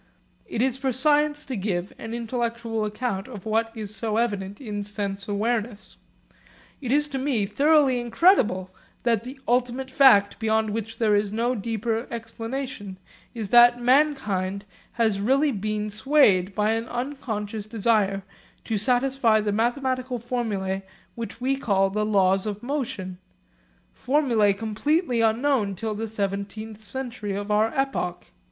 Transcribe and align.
It 0.47 0.63
is 0.63 0.79
for 0.79 0.91
science 0.91 1.45
to 1.45 1.55
give 1.55 1.93
an 1.99 2.15
intellectual 2.15 2.85
account 2.85 3.27
of 3.27 3.45
what 3.45 3.71
is 3.77 3.95
so 3.95 4.17
evident 4.17 4.59
in 4.59 4.83
sense 4.83 5.27
awareness. 5.27 5.97
It 6.81 6.91
is 6.91 7.07
to 7.09 7.19
me 7.19 7.45
thoroughly 7.45 7.99
incredible 7.99 8.71
that 9.03 9.23
the 9.23 9.39
ultimate 9.47 9.91
fact 9.91 10.39
beyond 10.39 10.71
which 10.71 10.97
there 10.97 11.15
is 11.15 11.31
no 11.31 11.53
deeper 11.53 12.07
explanation 12.09 12.97
is 13.35 13.49
that 13.49 13.79
mankind 13.79 14.65
has 14.93 15.19
really 15.19 15.51
been 15.51 15.91
swayed 15.91 16.55
by 16.55 16.71
an 16.71 16.87
unconscious 16.89 17.67
desire 17.67 18.23
to 18.63 18.79
satisfy 18.79 19.39
the 19.39 19.51
mathematical 19.51 20.17
formulae 20.17 20.81
which 21.13 21.39
we 21.39 21.55
call 21.55 21.91
the 21.91 22.03
Laws 22.07 22.47
of 22.47 22.63
Motion, 22.63 23.19
formulae 23.93 24.53
completely 24.53 25.21
unknown 25.21 25.75
till 25.75 25.93
the 25.93 26.07
seventeenth 26.07 26.83
century 26.83 27.35
of 27.35 27.51
our 27.51 27.71
epoch. 27.75 28.25